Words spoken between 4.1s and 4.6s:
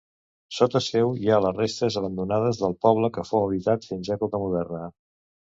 època